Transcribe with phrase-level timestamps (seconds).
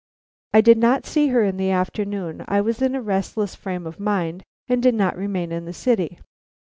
[0.51, 2.43] "I did not see her in the afternoon.
[2.47, 6.17] I was in a restless frame of mind, and did not remain in the city."